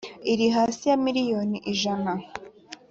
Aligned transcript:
iri 0.31 0.47
hasi 0.55 0.83
ya 0.89 0.97
miliyoni 1.05 1.57
ijana 1.71 2.11